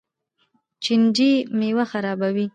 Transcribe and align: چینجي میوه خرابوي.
چینجي 0.83 1.31
میوه 1.57 1.85
خرابوي. 1.91 2.47